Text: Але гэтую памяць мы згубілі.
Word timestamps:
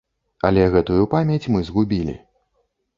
Але 0.49 0.63
гэтую 0.77 0.99
памяць 1.13 1.49
мы 1.55 1.59
згубілі. 1.71 2.21